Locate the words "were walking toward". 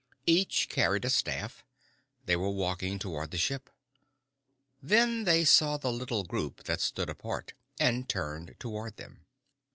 2.35-3.29